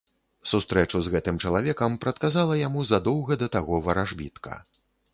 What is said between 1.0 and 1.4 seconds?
з гэтым